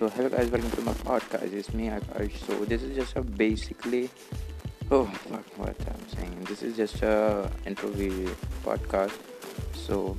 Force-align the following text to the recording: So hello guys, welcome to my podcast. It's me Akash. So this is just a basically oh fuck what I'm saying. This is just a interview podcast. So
So 0.00 0.08
hello 0.08 0.30
guys, 0.30 0.48
welcome 0.48 0.70
to 0.70 0.80
my 0.80 0.94
podcast. 0.94 1.52
It's 1.52 1.74
me 1.74 1.88
Akash. 1.88 2.32
So 2.46 2.64
this 2.64 2.82
is 2.82 2.96
just 2.96 3.14
a 3.16 3.20
basically 3.20 4.08
oh 4.90 5.04
fuck 5.04 5.44
what 5.58 5.76
I'm 5.76 6.08
saying. 6.16 6.40
This 6.44 6.62
is 6.62 6.74
just 6.74 7.02
a 7.02 7.52
interview 7.66 8.34
podcast. 8.64 9.12
So 9.74 10.16